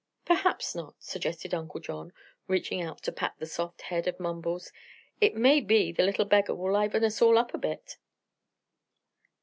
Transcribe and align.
"Perhaps 0.25 0.73
not," 0.73 0.95
suggested 0.97 1.53
Uncle 1.53 1.79
John, 1.79 2.11
reaching 2.47 2.81
out 2.81 3.03
to 3.03 3.11
pat 3.11 3.35
the 3.37 3.45
soft 3.45 3.83
head 3.83 4.07
of 4.07 4.19
Mumbles. 4.19 4.71
"It 5.19 5.35
may 5.35 5.59
be 5.61 5.91
the 5.91 6.01
little 6.01 6.25
beggar 6.25 6.55
will 6.55 6.73
liven 6.73 7.03
us 7.03 7.21
all 7.21 7.37
up 7.37 7.53
a 7.53 7.59
bit." 7.59 7.97